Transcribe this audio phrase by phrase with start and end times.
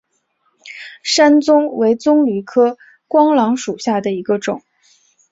[1.03, 2.75] 山棕为棕榈科
[3.07, 4.63] 桄榔属下的一个种。